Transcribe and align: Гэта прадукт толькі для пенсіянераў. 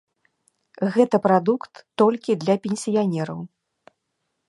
Гэта 0.95 1.15
прадукт 1.27 1.73
толькі 2.03 2.39
для 2.45 2.55
пенсіянераў. 2.65 3.39